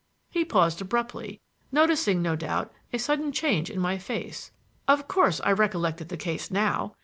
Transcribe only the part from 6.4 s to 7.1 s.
now.